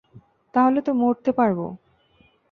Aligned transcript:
তাহলে 0.53 0.79
তো 0.81 0.91
মরতে 0.93 1.31
পারবো। 1.31 1.65